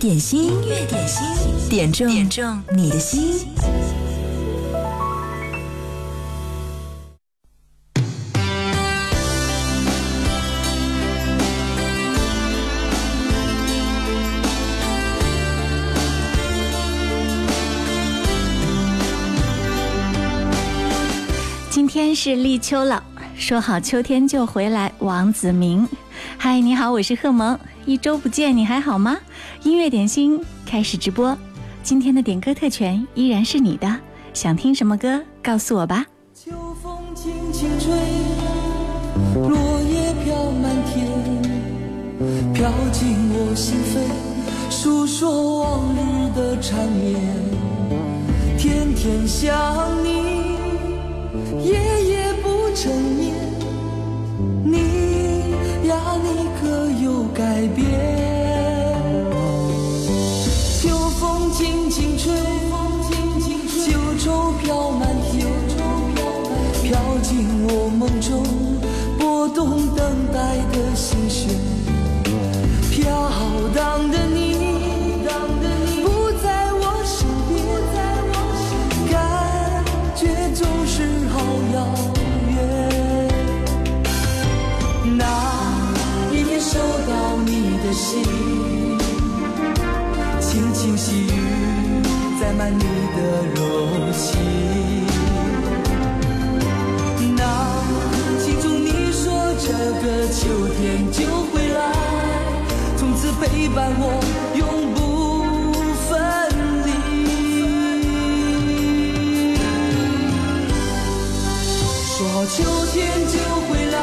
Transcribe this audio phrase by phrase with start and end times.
[0.00, 3.46] 点心，音乐点心，点中点中你的心。
[21.68, 23.04] 今天是立秋了，
[23.36, 24.90] 说好秋天就回来。
[25.00, 25.86] 王子明，
[26.38, 29.18] 嗨，你好，我是贺萌，一周不见，你还好吗？
[29.62, 31.36] 音乐点心开始直播，
[31.82, 33.98] 今天的点歌特权依然是你的，
[34.32, 36.06] 想听什么歌，告诉我吧。
[36.34, 36.52] 秋
[36.82, 37.90] 风轻轻吹，
[39.34, 41.06] 落叶飘满天，
[42.54, 45.98] 飘进我心扉，诉说往日
[46.36, 47.18] 的缠绵。
[48.56, 50.08] 天天想你，
[51.64, 51.72] 夜
[52.04, 53.29] 夜不成眠。
[57.60, 57.84] 改变？
[60.80, 60.88] 秋
[61.20, 62.32] 风轻轻吹，
[63.84, 65.46] 秋愁飘满天，
[66.82, 68.42] 飘进我梦中，
[69.18, 69.98] 拨动等
[70.32, 71.50] 待的心弦。
[72.90, 73.04] 飘
[73.74, 74.56] 荡的你，
[76.02, 76.08] 不
[76.42, 77.54] 在我身边，
[79.12, 79.12] 感
[80.16, 80.20] 觉
[80.54, 80.96] 总是
[81.28, 81.36] 好
[81.74, 81.76] 遥
[82.54, 82.56] 远。
[85.18, 85.20] 那
[86.32, 86.99] 一天收到你
[87.90, 88.22] 的信。
[90.40, 91.32] 轻轻细雨
[92.40, 92.84] 载满你
[93.16, 93.18] 的
[93.56, 93.58] 柔
[94.12, 94.28] 情。
[97.36, 97.42] 那
[98.38, 99.22] 信中你说
[99.58, 99.66] 这
[100.00, 100.38] 个秋
[100.78, 101.18] 天就
[101.50, 101.80] 会来，
[102.96, 104.02] 从此陪伴我
[104.54, 105.00] 永不
[106.06, 106.10] 分
[106.86, 106.88] 离。
[112.06, 113.34] 说好秋天就
[113.66, 113.98] 会来，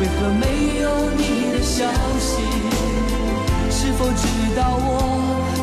[0.06, 0.44] 何没
[0.82, 1.20] 有你
[1.80, 1.86] 消
[2.18, 2.36] 息？
[3.70, 4.22] 是否知
[4.54, 4.86] 道我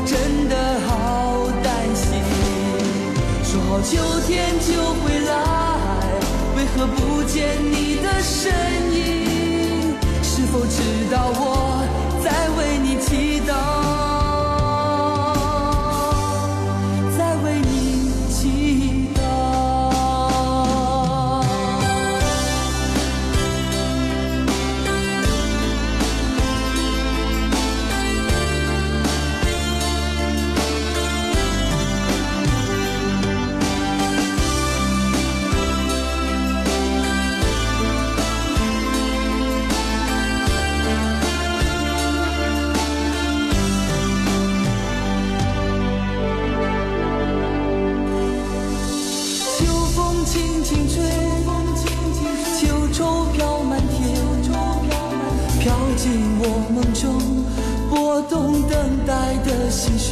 [0.03, 0.55] 真的
[0.87, 2.09] 好担心？
[3.43, 4.67] 说好秋天就
[5.03, 5.31] 会来，
[6.55, 8.52] 为何不见你的身
[8.92, 9.93] 影？
[10.23, 10.81] 是否知
[11.11, 11.86] 道我
[12.23, 13.53] 在为你祈祷，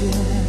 [0.04, 0.45] 的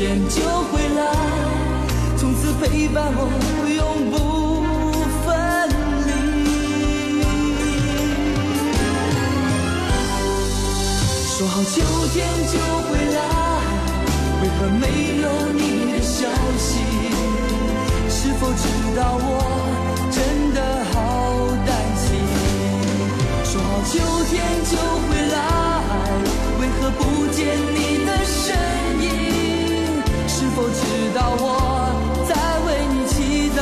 [0.00, 1.04] 天就会来，
[2.16, 3.20] 从此陪伴我
[3.68, 4.14] 永不
[5.20, 5.28] 分
[6.06, 6.08] 离。
[11.36, 11.84] 说好秋
[12.14, 12.16] 天
[12.48, 12.56] 就
[12.88, 13.20] 会来，
[14.40, 14.84] 为何没
[15.20, 15.60] 有你
[15.92, 16.16] 的消
[16.56, 16.80] 息？
[18.08, 18.64] 是否知
[18.96, 19.28] 道我
[20.10, 20.16] 真
[20.54, 20.58] 的
[20.94, 20.96] 好
[21.66, 22.08] 担心？
[23.44, 23.92] 说好秋
[24.30, 24.32] 天
[24.64, 24.72] 就
[25.04, 25.36] 会来，
[26.58, 27.00] 为何不
[27.34, 27.38] 见
[27.74, 28.69] 你的身影？
[30.60, 30.76] 否知
[31.14, 31.48] 道我
[32.28, 33.58] 在为你祈祷，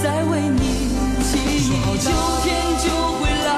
[0.00, 0.62] 在为你
[1.26, 1.34] 祈
[1.66, 1.74] 祷？
[1.98, 2.06] 秋
[2.44, 2.46] 天
[2.78, 2.86] 就
[3.18, 3.50] 会来，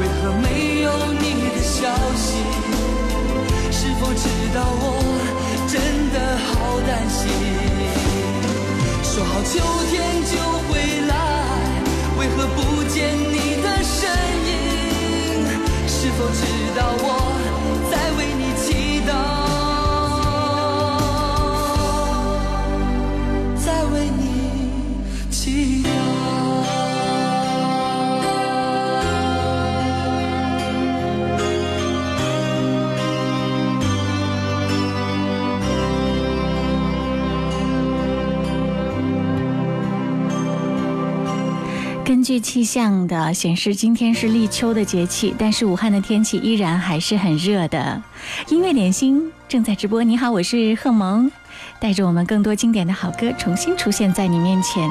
[0.00, 2.40] 为何没有你的消息？
[3.70, 4.24] 是否知
[4.54, 4.82] 道我
[5.68, 5.76] 真
[6.14, 6.16] 的
[6.48, 7.28] 好担心？
[9.02, 9.60] 说好秋
[9.90, 10.19] 天
[42.30, 48.00] 据气象的显示，今天是立秋的节气，但是武汉的天气依然还是很热的。
[48.46, 51.28] 音乐点心正在直播，你好，我是贺萌，
[51.80, 54.88] 带着我们更多经典的好歌重新出现在你面前。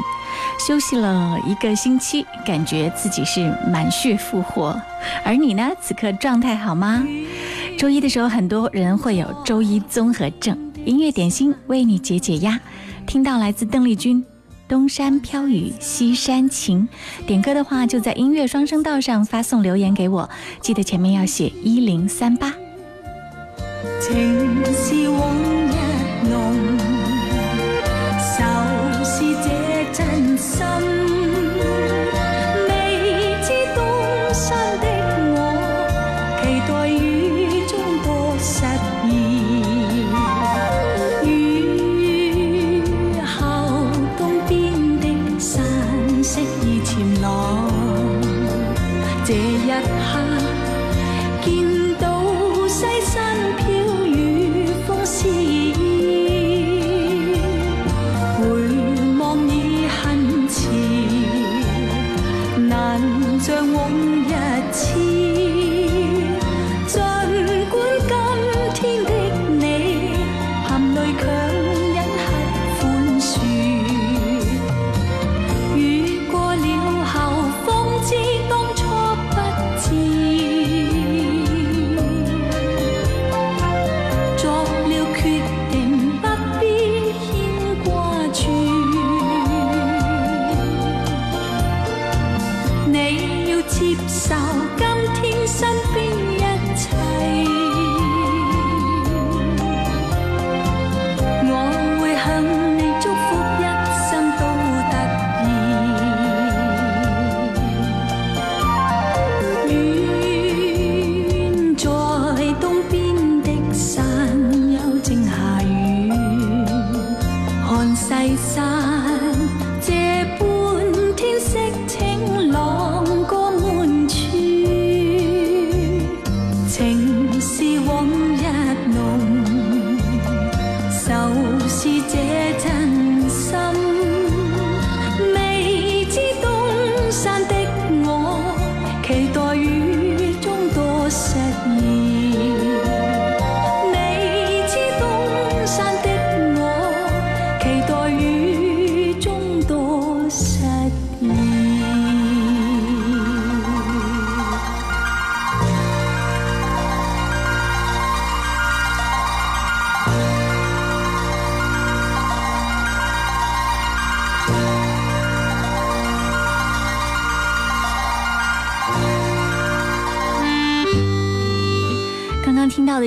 [0.59, 4.77] 休息了一个星期，感觉自己是满血复活。
[5.23, 5.71] 而你呢？
[5.81, 7.07] 此刻状态好吗？
[7.77, 10.57] 周一的时候，很多人会有周一综合症。
[10.83, 12.59] 音乐点心为你解解压。
[13.07, 14.25] 听到来自邓丽君。
[14.69, 16.87] 东山飘雨西山晴，
[17.25, 20.29] 点歌的话就在音乐双声道上发送留言给我，
[20.61, 22.53] 记得前面要写一零三八。
[23.99, 25.88] 情是往日
[49.81, 50.28] 的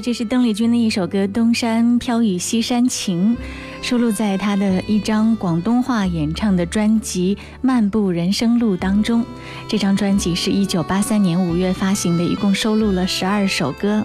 [0.02, 3.36] 这是邓丽君的一首歌《东山飘雨西山晴》，
[3.82, 9.24] 收录在她的一张广东话演唱的专辑《漫步人生路》当中。
[9.68, 14.04] 这张专辑是一九八三年五月发行的，一共收录了十二首歌。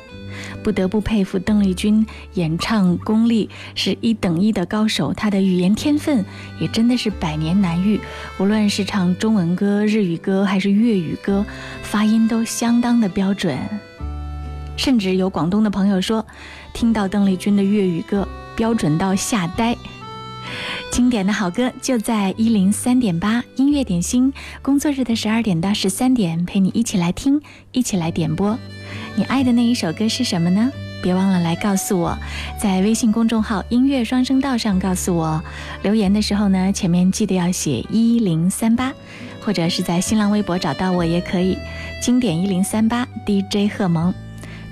[0.64, 2.06] 不得不佩服邓丽君
[2.36, 6.24] 演唱功力是一等一的高手，她的语言天分
[6.60, 8.00] 也真的是百年难遇。
[8.38, 11.44] 无论是唱中文歌、日语歌还是粤语歌，
[11.82, 13.58] 发音都相当的标准。
[14.78, 16.26] 甚至有广东的朋友说，
[16.72, 18.26] 听到邓丽君的粤语歌
[18.56, 19.76] 标准到吓呆。
[20.90, 27.42] 经典的好歌就在一零三点八音乐点心，工作日的十二点到十三点，陪你一起来听，
[27.74, 28.58] 一起来点播。
[29.16, 30.72] 你爱的那一首歌是什么呢？
[31.04, 32.18] 别忘了来告诉我，
[32.60, 35.44] 在微信公众号“音乐双声道”上告诉我。
[35.84, 38.94] 留言的时候呢，前面记得要写一零三八，
[39.42, 41.58] 或者是在新浪微博找到我也可以。
[42.02, 44.14] 经典一零三八 DJ 贺萌。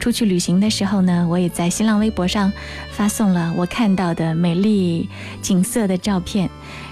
[0.05, 2.53] 出去旅行的时候呢，我也在新浪微博上
[2.91, 5.09] 发送了我看到的美丽
[5.41, 6.47] 景色的照片。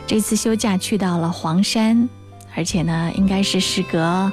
[0.08, 2.10] 这次休假去到了黄山，
[2.56, 4.32] 而且呢，应该是时隔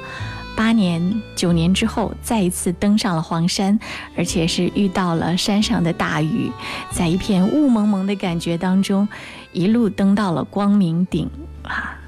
[0.55, 3.79] 八年、九年之后再一次登上了黄山，
[4.17, 6.51] 而且是遇到了山上的大雨，
[6.89, 9.07] 在一片雾蒙蒙的感觉当中，
[9.53, 11.29] 一路登到了光明顶
[11.61, 11.99] 啊。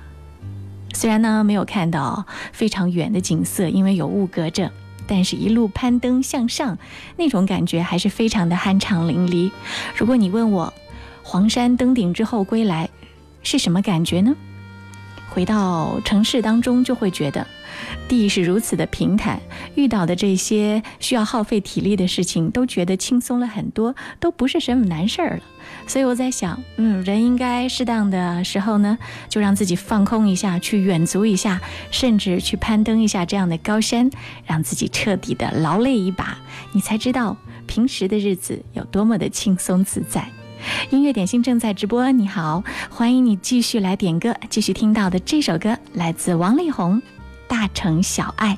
[0.95, 4.71] 虽然呢没有看到非常远的景色，因为有雾隔着。
[5.07, 6.77] 但是，一路攀登向上，
[7.17, 9.51] 那种感觉还是非常的酣畅淋漓。
[9.95, 10.73] 如果你问我，
[11.21, 12.89] 黄山登顶之后归来
[13.43, 14.35] 是什么感觉呢？
[15.29, 17.47] 回到城市当中，就会觉得
[18.07, 19.41] 地是如此的平坦，
[19.73, 25.43] 遇到的这些需要耗费体力的事情，都觉得轻松了很多，都不是什么难事儿了。
[25.85, 28.97] 所以我在想，嗯，人应该适当的时候呢，
[29.29, 31.61] 就让自己放空一下，去远足一下，
[31.91, 34.09] 甚至去攀登一下这样的高山，
[34.45, 36.37] 让自己彻底的劳累一把，
[36.71, 37.37] 你才知道
[37.67, 40.27] 平时的日子有多么的轻松自在。
[40.89, 46.97] 音乐点心正在直播，你好，欢迎你继续来点歌，继续听到的这首歌来自王力宏，
[47.47, 48.57] 《大城小爱》。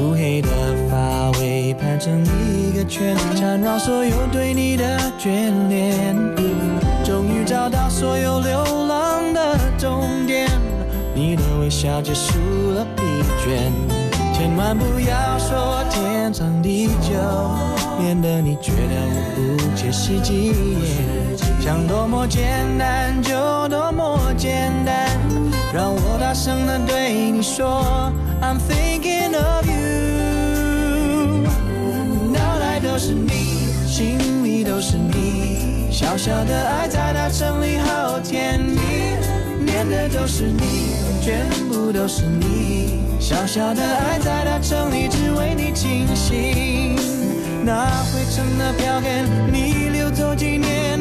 [0.00, 0.48] 乌黑的
[0.90, 6.16] 发尾盘成一个圈，缠绕所有对你的眷恋。
[7.04, 10.48] 终于找到所有流浪的终点，
[11.14, 12.38] 你的微笑结束
[12.74, 13.02] 了疲
[13.44, 13.70] 倦。
[14.32, 17.12] 千万不要说天长地久，
[17.98, 20.54] 免得你觉得我不切实际。
[21.60, 23.34] 想多么简单就
[23.68, 25.09] 多么简单，
[25.72, 28.12] 让我大声的对你说
[28.42, 31.46] ，I'm thinking of you。
[32.32, 38.80] 脑袋都是你，心里都是你，小小的爱在大城里好甜蜜，
[39.64, 42.98] 念的都是你，全部都是你。
[43.20, 46.96] 小小的爱在大城里只为你倾心，
[47.64, 50.98] 那灰尘的票根你留作纪念，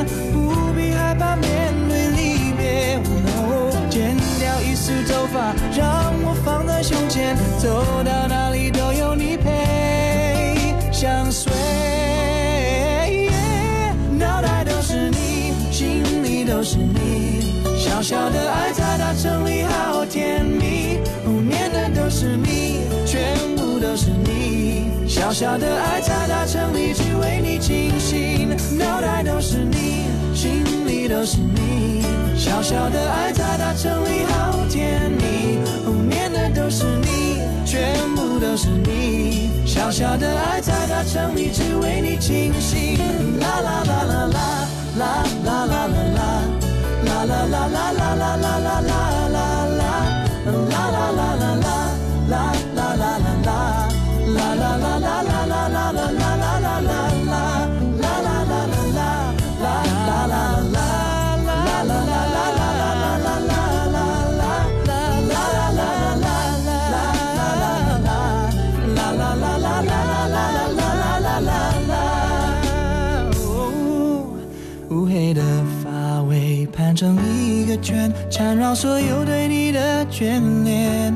[4.90, 11.52] 掉一丝头发，让我放在胸前，走到哪里都有你陪，相随。
[14.18, 20.98] 脑袋都是你，心里都是你，小小的爱在大城里好甜蜜。
[21.26, 25.08] 哦，念的都是你，全部都是你。
[25.08, 29.79] 小小的爱在大城里只为你倾心，脑袋都是你，
[31.10, 32.04] 都是你。
[32.38, 39.50] 小小的爱在大城里好甜蜜，哦，念的都是你，全部都是你。
[39.66, 43.00] 小小的爱在大城里只为你倾心，
[43.40, 44.46] 啦啦啦啦啦
[45.00, 46.46] 啦啦啦啦啦啦啦
[47.00, 47.02] 啦啦啦啦。
[47.02, 48.80] 啦啦啦啦啦啦啦啦
[50.80, 51.74] 啦啦啦
[52.30, 52.54] 啦
[78.40, 81.14] 缠绕所有对你的眷恋，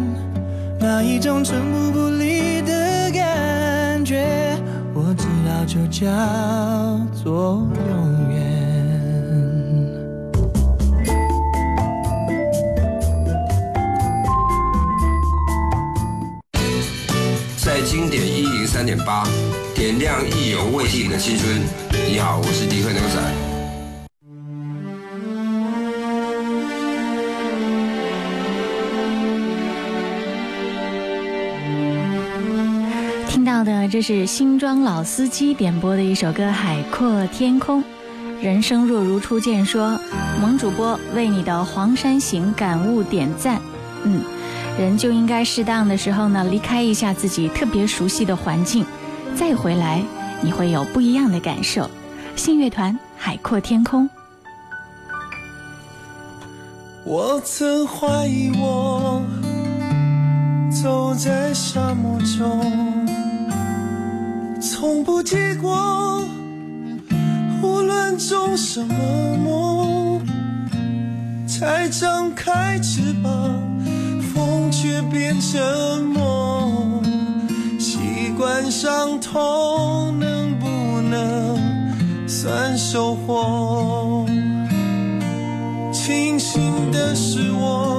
[0.77, 4.57] 那一种寸步不离的感觉，
[4.93, 6.05] 我知道就叫
[7.23, 8.43] 做永远。
[17.55, 19.23] 在经典一零三点八，
[19.73, 21.61] 点亮意犹未尽的青春。
[22.05, 23.42] 你好，我是迪克牛仔。
[33.93, 37.83] 这是新庄老司机点播的一首歌《海阔天空》。
[38.41, 39.99] 人生若如初见说，
[40.41, 43.61] 萌主播为你的黄山行感悟点赞。
[44.03, 44.23] 嗯，
[44.79, 48.83] 人就应该适当的时候呢，离开一下自己特别熟悉的环境，
[49.35, 50.01] 再回来
[50.41, 51.87] 你会有不一样的感受。
[52.35, 54.05] 信乐团《海阔天空》。
[57.05, 59.21] 我曾怀疑我
[60.81, 63.05] 走在沙漠中，
[64.63, 66.25] 从不结果。
[67.61, 68.95] 无论种什么
[69.37, 70.21] 梦？
[71.45, 73.31] 才张开翅膀，
[74.33, 77.03] 风却变成梦。
[77.77, 77.99] 习
[78.37, 80.67] 惯伤痛，能不
[81.09, 81.59] 能
[82.27, 84.25] 算收获？
[85.91, 87.92] 庆幸的是我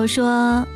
[0.00, 0.66] 秀秀说：“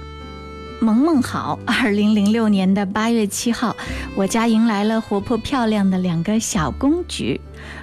[0.80, 3.74] 萌萌好，二零零六年的八月七号，
[4.14, 7.40] 我家迎来了活泼漂亮的两个小公举，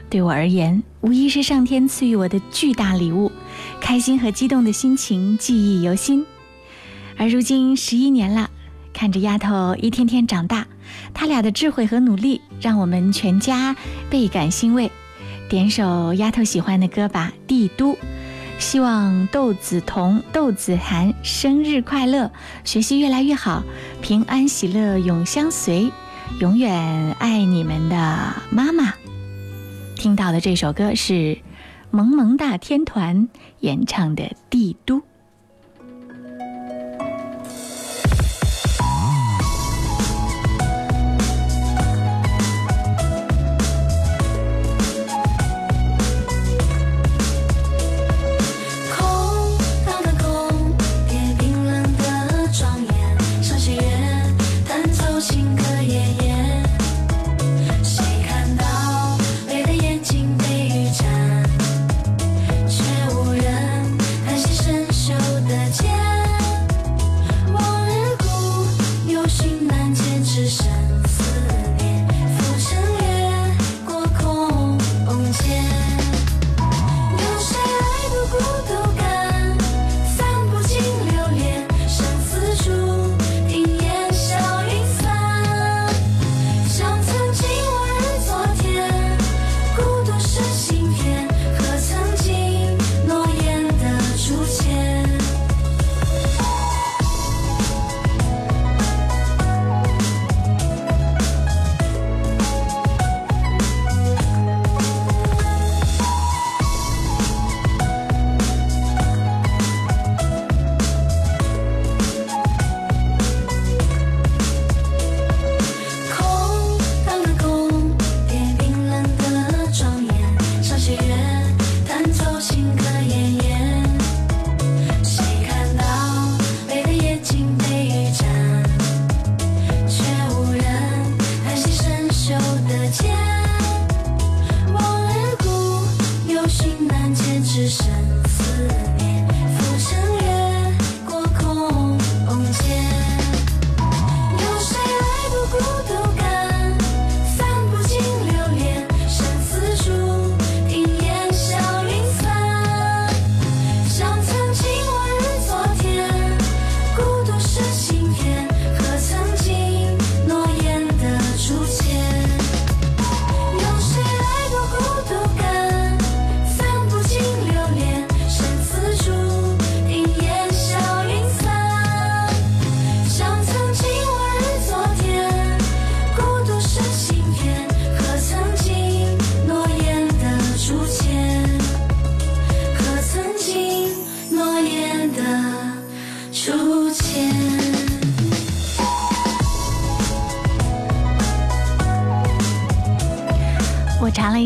[0.08, 3.32] 对我而言，无疑是上天赐予我的巨大礼物，
[3.80, 6.24] 开心和激动的心情记忆犹新。
[7.18, 8.48] 而如今十一年了，
[8.94, 10.68] 看着丫头一天天长大，
[11.12, 13.76] 她俩的智慧和努力，让我们全家
[14.12, 14.92] 倍感欣慰。
[15.50, 17.94] 点首丫头喜欢的歌吧，《帝都》。”
[18.62, 22.32] 希望窦子彤、窦子涵生日快乐，
[22.64, 23.64] 学习越来越好，
[24.02, 25.92] 平安喜乐永相随，
[26.40, 27.96] 永远爱你们的
[28.52, 28.94] 妈妈。
[29.96, 31.40] 听到的这首歌是
[31.90, 33.28] 萌萌大天团
[33.60, 35.00] 演唱的《帝都》。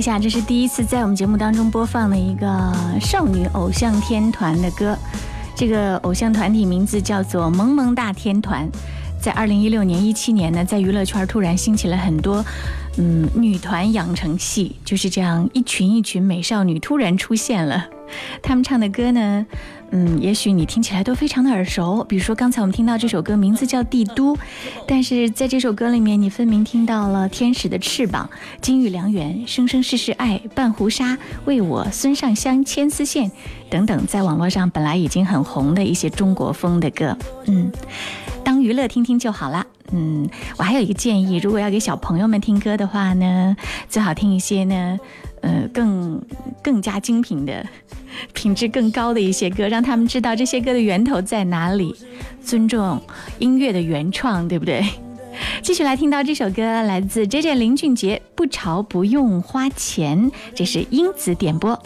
[0.05, 4.95] 下，这是第一次在我们节目当中播放的一个少女偶像天团的歌。
[5.55, 8.69] 这个偶像团体名字叫做萌萌大天团。
[9.19, 12.45] 在二零一六年、一七年呢，在娱乐圈突然兴起了很多，
[12.99, 17.87] 嗯，女团养成系，就是这样一群一群美少女突然出现了。
[18.43, 19.43] 他们唱的歌呢，
[19.91, 22.03] 嗯，也许你听起来都非常的耳熟。
[22.03, 24.35] 比如说刚才我们听到这首歌，名字叫《帝都》，
[24.87, 28.29] 但是在这首歌里面，你分明听到了《天使的翅膀》
[28.61, 31.13] 《金玉良缘》《生生世世爱》《半壶纱》
[31.45, 33.29] 《为我》《孙尚香》《牵丝线》
[33.69, 37.17] 等等，在网络上本来已经很红的一些中国风的歌，
[37.47, 37.71] 嗯。
[38.43, 39.65] 当娱乐听听就好啦。
[39.91, 43.55] 嗯，我还有一个建议，如果要给小朋友们听歌的话呢，
[43.89, 44.99] 最好听一些呢，
[45.45, 46.19] 呃，更
[46.63, 47.63] 更加精品的、
[48.33, 51.95] 品质更高的一些歌，让他们知道这些歌的源头在哪里，
[52.43, 52.99] 尊重
[53.37, 54.83] 音乐的原创，对不对？
[55.61, 61.79] 继续来听到这首歌，来自 J J 林俊杰，《不潮不用花钱》，这是英子点播。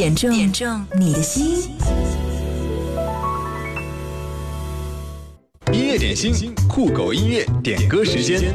[0.00, 1.70] 点中点中你的心。
[5.74, 8.54] 音乐点心，酷狗音乐点歌时间。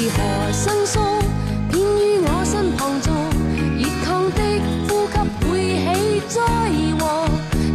[0.00, 1.00] 如何生疏，
[1.72, 3.12] 偏於我身旁坐，
[3.76, 4.40] 熱燙的
[4.86, 5.18] 呼吸
[5.50, 5.50] 會
[5.82, 6.38] 起災
[7.00, 7.02] 禍。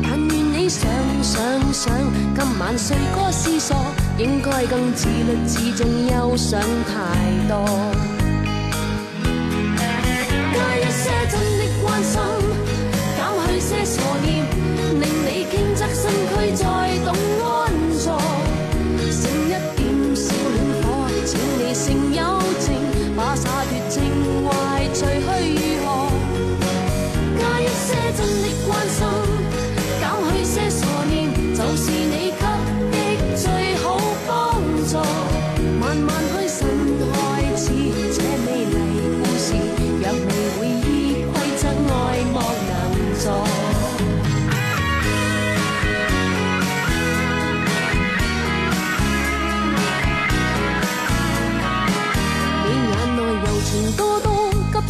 [0.02, 0.90] 但願你想
[1.22, 1.34] 想
[1.74, 1.94] 想，
[2.34, 3.76] 今晚睡過思索，
[4.18, 8.13] 應該更自律自重，憂想太多。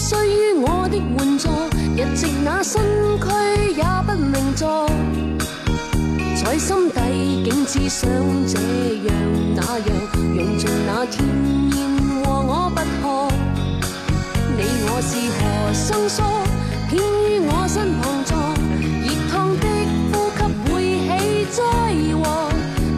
[0.04, 1.48] 需于我的援助
[1.96, 2.82] 日夕那身
[3.22, 4.86] 躯也不宁坐，
[6.44, 7.00] 在心底
[7.46, 8.10] 竟只想
[8.46, 8.60] 这
[9.08, 9.16] 样
[9.56, 9.88] 那样，
[10.36, 11.26] 用尽那甜
[11.72, 11.88] 言
[12.22, 13.32] 和我不可。
[14.58, 15.39] 你我是何
[15.74, 16.22] 生疏，
[16.89, 18.36] 偏于我身旁坐，
[19.06, 19.66] 热烫的
[20.12, 20.38] 呼吸
[20.68, 21.63] 会起灾
[22.18, 22.22] 祸。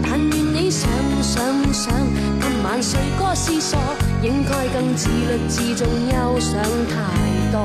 [0.02, 0.90] 但愿你想
[1.22, 1.36] 想
[1.72, 1.94] 想，
[2.42, 3.78] 今晚睡歌思索，
[4.26, 6.60] 应该更自律自重，休想
[6.90, 6.94] 太
[7.52, 7.58] 多。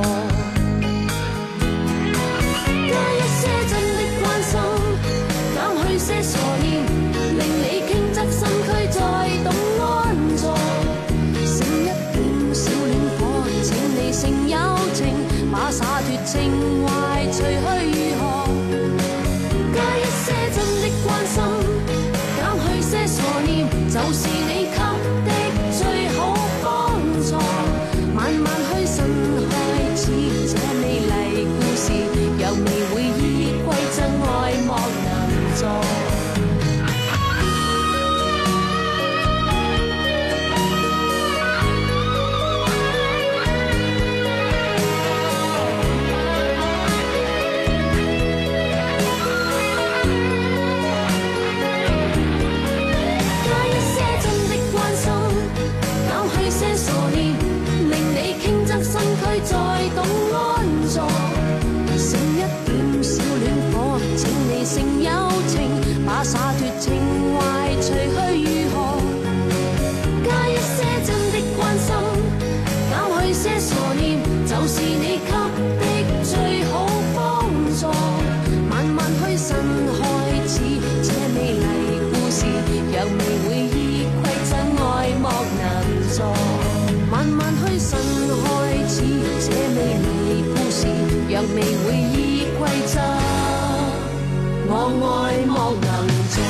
[2.87, 4.53] 加一些真的关心，
[5.55, 6.70] 减去些傻念
[94.73, 94.77] 我
[95.27, 96.41] 愛莫能助。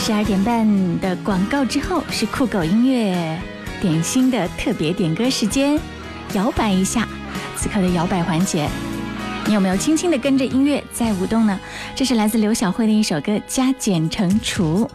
[0.00, 3.40] 十二点半的广告之后是酷狗音乐
[3.80, 5.80] 点心的特别点歌时间，
[6.34, 7.08] 摇摆一下，
[7.56, 8.68] 此刻的摇摆环节，
[9.46, 11.58] 你有没有轻轻的跟着音乐在舞动呢？
[11.96, 14.88] 这是来自刘晓慧的一首歌《加减乘除》。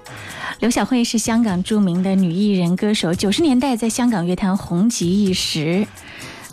[0.62, 5.86] 刘晓慧是香港著名的女艺人歌手，九十年代在香港乐坛红极一时。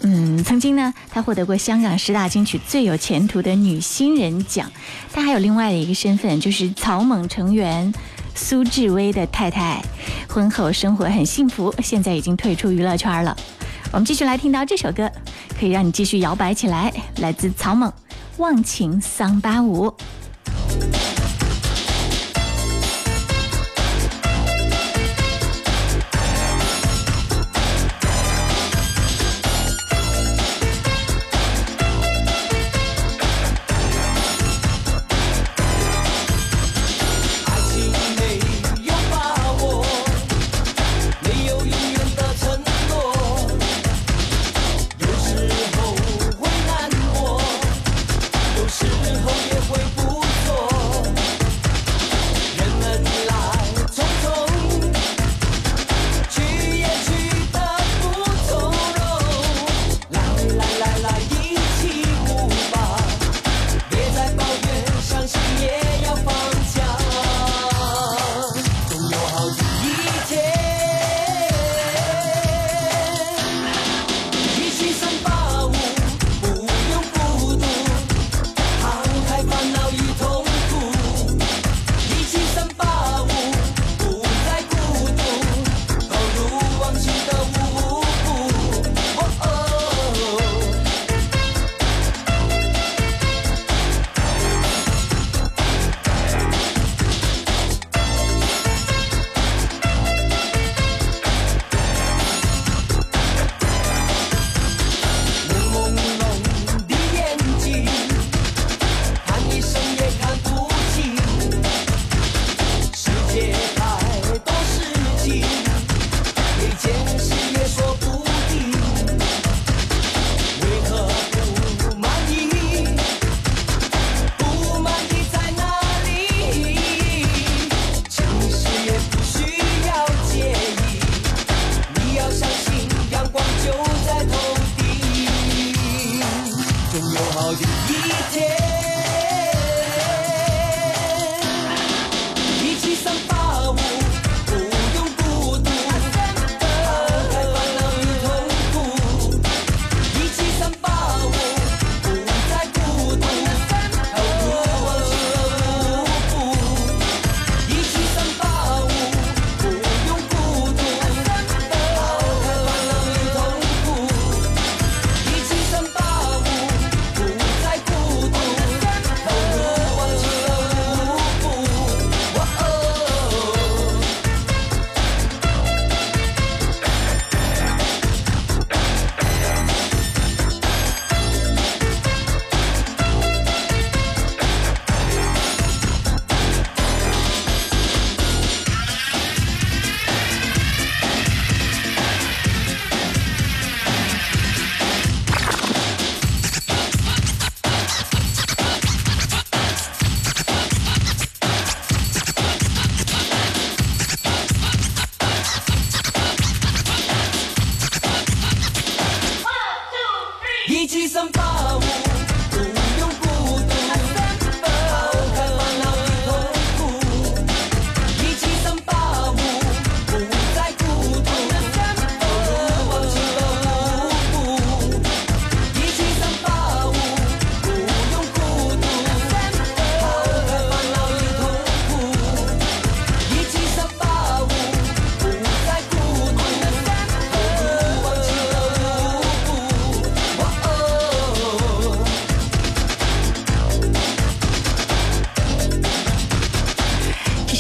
[0.03, 4.71] 嗯，曾经呢，她获得过香港十大金曲最有前途的女新人奖。
[5.13, 7.93] 她还有另外的一个身份，就是草蜢成员
[8.35, 9.83] 苏志威的太太，
[10.29, 13.37] 婚后生活很幸福，现在已经退出娱乐圈了。
[13.93, 15.11] 我们继续来听到这首歌，
[15.59, 17.89] 可以让你继续摇摆起来，来自草蜢
[18.37, 19.87] 《忘情桑巴舞》。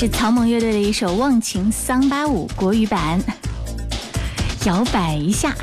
[0.08, 3.20] 草蜢乐队的一首《忘情桑巴舞》国语版，
[4.64, 5.54] 摇摆一下。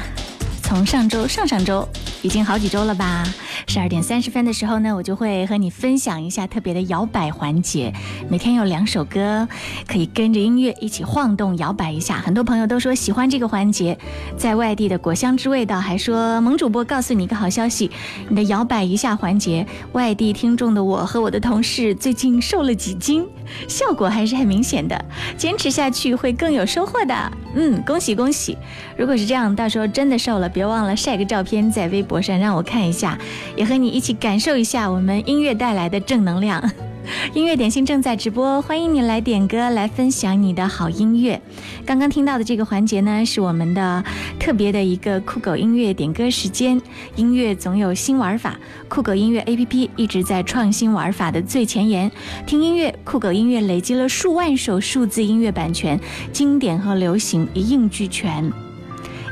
[0.61, 1.87] 从上周、上上周，
[2.21, 3.23] 已经好几周了吧？
[3.67, 7.93] 十二点三十分的时候呢，我就会和你分享一下特别的摇摆环节。
[8.29, 9.47] 每天有两首歌，
[9.87, 12.17] 可以跟着音乐一起晃动、摇摆一下。
[12.19, 13.97] 很多朋友都说喜欢这个环节。
[14.37, 17.91] 在外地的果香之味道还说，萌主播告诉你一个好消息，
[18.29, 23.25] 你的摇摆一下环节，外地听众的我和我的同事最近瘦了几斤，
[23.67, 25.05] 效果还是很明显的。
[25.37, 27.31] 坚持下去会更有收获的。
[27.55, 28.57] 嗯，恭喜恭喜！
[28.97, 33.17] 如果是这样，到时候真的瘦了，别忘了晒个照片在微博上让我看一下。
[33.55, 36.63] 也和你一起感受一下我们音乐带来的正能量。
[37.33, 41.41] 音乐点心正在直播，欢迎你来点歌，来分享你的好音乐。
[41.85, 44.03] 刚刚听到的这个环节呢，是我们的
[44.39, 46.81] 特别的一个酷狗音乐点歌时间。
[47.15, 52.11] 音乐总有新玩法，酷狗音乐 APP 一直在创新玩法的最前沿。
[52.45, 55.99] 听音乐，酷狗音乐累积了数万首数字音乐版权，
[56.31, 58.51] 经典和流行一应俱全。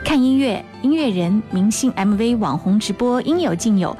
[0.03, 3.95] 看音乐，音乐人、明星、MV、网红直播应有尽有；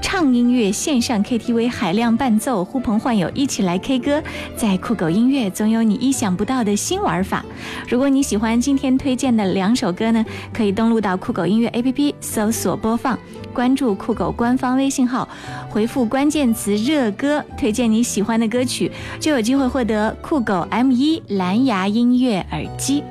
[0.00, 4.22] 唱音乐，线上 KTV 海量伴奏，呼朋唤友一起来 K 歌。
[4.56, 7.44] 在酷狗音乐，总有你意想不到的新玩法。
[7.88, 13.18] 如果你喜欢今天推荐的两首歌呢，可以登录到酷狗音乐 APP 搜索播放，
[13.52, 15.28] 关注酷狗官方微信号，
[15.68, 23.02] 回复关键词“热歌”，推荐你喜欢的歌曲，就有机会获得酷狗 M1 蓝牙音乐耳机。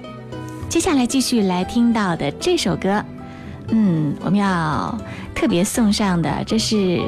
[0.75, 3.01] 接下来继续来听到的这首歌，
[3.69, 4.93] 嗯，我们要
[5.33, 6.99] 特别送上的，这是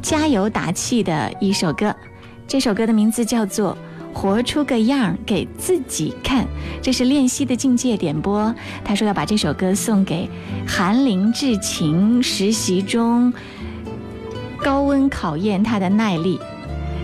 [0.00, 1.94] 加油打气的一首歌。
[2.48, 3.76] 这首歌的名字叫做
[4.18, 6.44] 《活出个样给自己看》，
[6.80, 8.54] 这是练习的境界点播。
[8.82, 10.26] 他说要把这首歌送给
[10.66, 13.30] 韩林至晴，实习中
[14.62, 16.40] 高温考验他的耐力，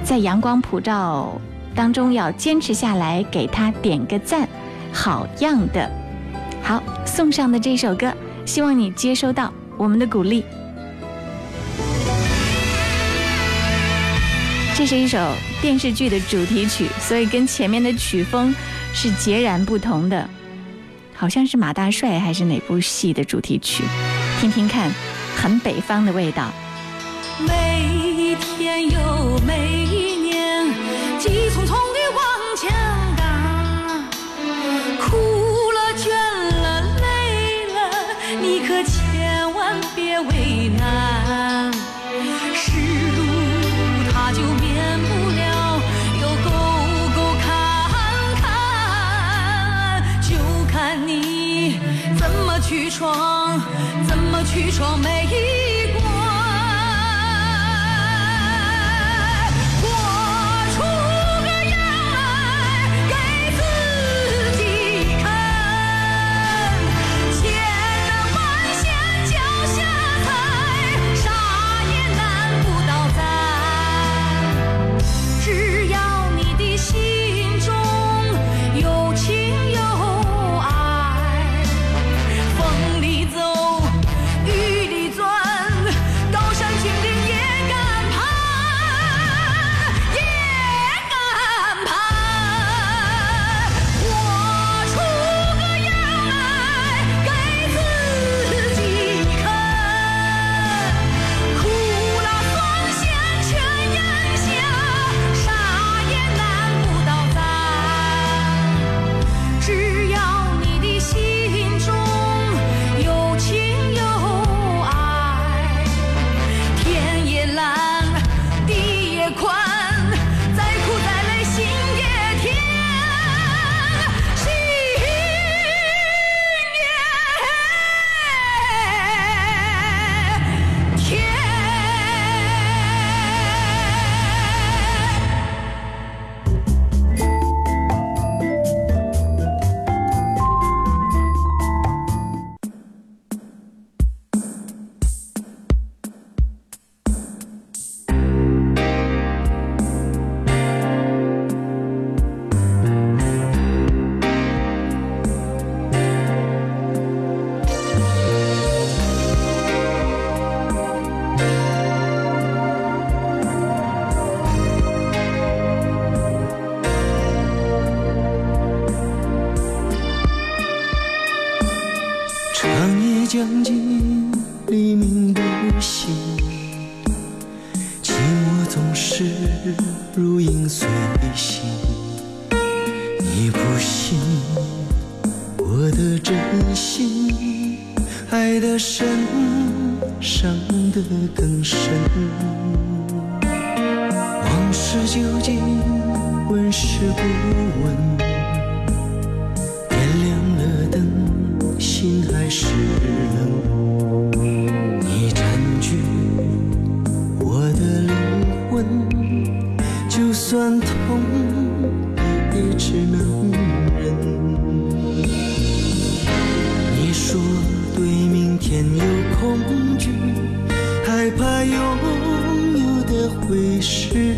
[0.03, 1.39] 在阳光普照
[1.75, 4.49] 当中要坚持下来，给他点个赞。
[4.93, 5.91] 好样的，
[6.63, 8.13] 好送上的这首歌，
[8.45, 10.45] 希望你接收到我们的鼓励。
[14.75, 15.19] 这是一首
[15.61, 18.55] 电视剧的主题曲，所以跟前面的曲风
[18.95, 20.29] 是截然不同的，
[21.15, 23.85] 好像是马大帅还是哪部戏的主题曲？
[24.41, 24.91] 听听看，
[25.37, 26.51] 很北方的味道。
[27.47, 27.83] 每
[28.17, 29.80] 一天有每
[52.71, 53.61] 去闯，
[54.07, 55.80] 怎么去闯每一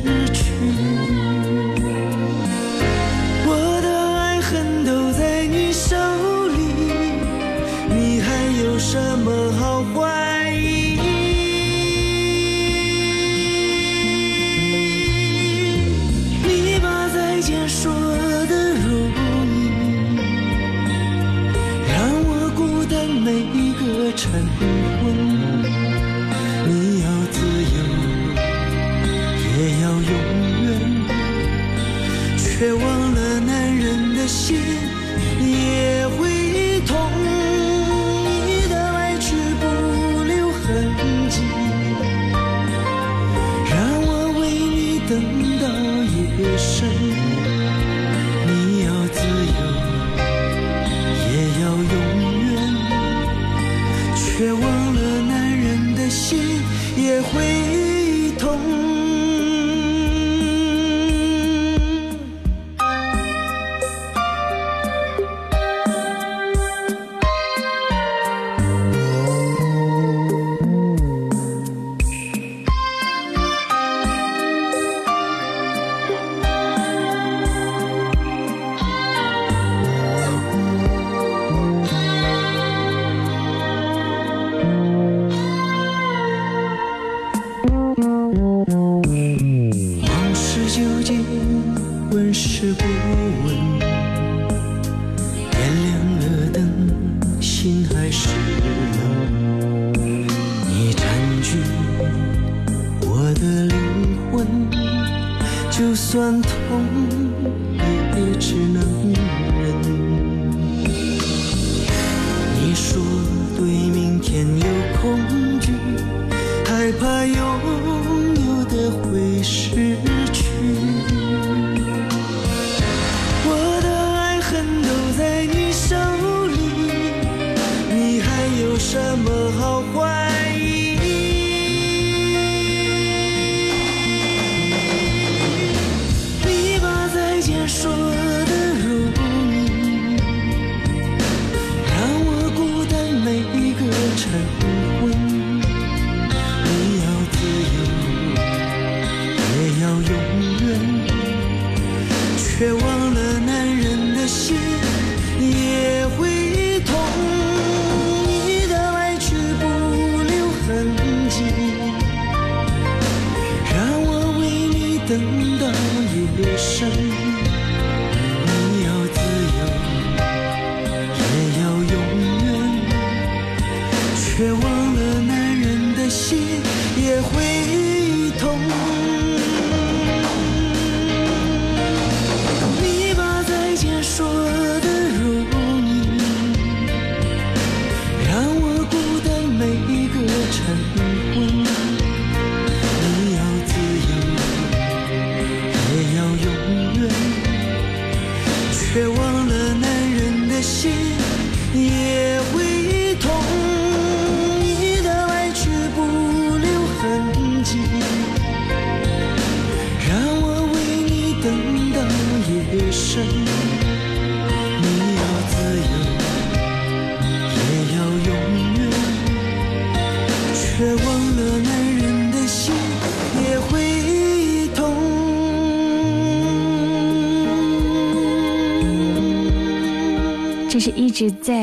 [0.01, 1.41] 失去。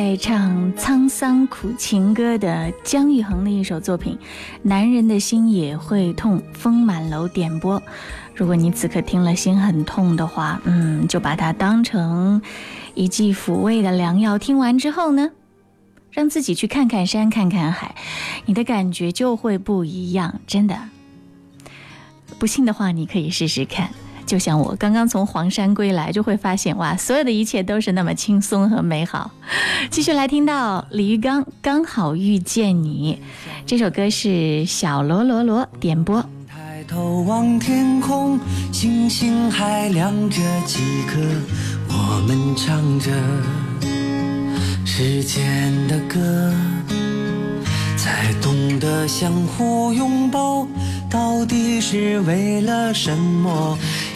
[0.09, 4.17] 在唱沧桑苦情歌的姜育恒的一首作品，
[4.63, 7.79] 男人的心也会痛，风满楼点播。
[8.33, 12.41] 如果你此刻听了心很痛的话，嗯，就把它当成
[12.95, 14.39] 一剂抚慰的良药。
[14.39, 15.29] 听完之后呢，
[16.09, 17.93] 让自己去看看山，看看海，
[18.47, 20.75] 你的感觉就会不一样，真的。
[22.39, 23.91] 不信的话你可以试试看。
[24.29, 29.31] 就像我刚刚从黄山归来，就会发现哇，所有的一切都是那么轻松和美好。
[29.89, 33.19] 继续来听到李玉刚《刚好遇见你》
[33.65, 36.21] 这首歌是小罗罗罗点播。
[36.47, 38.39] 抬头望天空，
[38.71, 40.77] 星星还亮着几
[41.07, 41.19] 颗，
[41.87, 43.09] 我们唱着
[44.85, 46.53] 时间的歌，
[47.97, 50.67] 才懂得相互拥抱，
[51.09, 53.75] 到底是为了什么？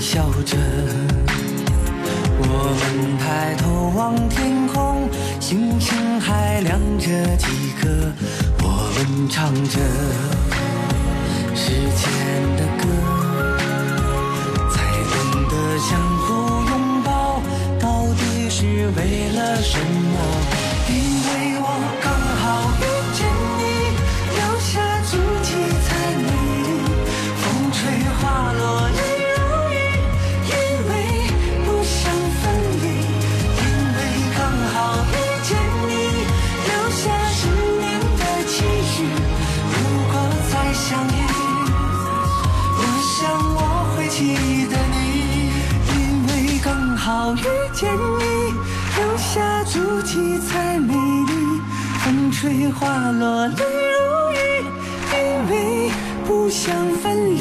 [0.00, 0.56] 笑着，
[2.38, 2.42] 我
[2.78, 5.08] 们抬头望天空，
[5.40, 7.46] 星星还亮着几
[7.80, 7.88] 颗，
[8.62, 9.78] 我们唱着
[11.54, 12.02] 时间
[12.56, 12.82] 的歌，
[14.70, 14.74] 才
[15.10, 15.14] 懂
[15.48, 16.26] 得相互
[16.68, 17.40] 拥抱，
[17.80, 18.64] 到底是
[18.96, 18.98] 为
[19.32, 20.18] 了什么？
[20.88, 20.92] 因
[21.24, 21.30] 为
[21.60, 21.66] 我
[53.24, 54.36] 花落泪如雨，
[55.14, 55.16] 因
[55.48, 55.90] 为
[56.26, 57.40] 不想分离，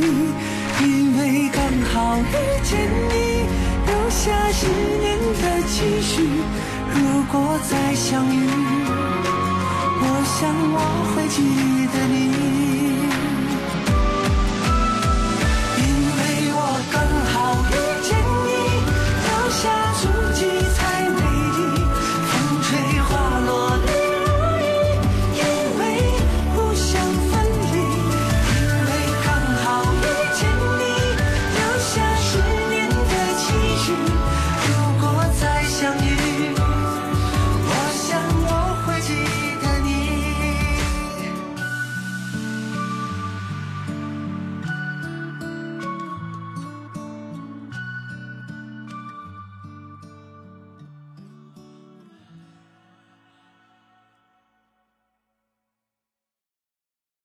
[0.81, 1.61] 因为刚
[1.91, 2.23] 好遇
[2.63, 2.79] 见
[3.09, 3.43] 你，
[3.85, 4.65] 留下十
[5.01, 6.23] 年的期许。
[6.95, 8.47] 如果再相遇，
[9.99, 10.79] 我想我
[11.13, 11.37] 会记
[11.91, 12.52] 得你。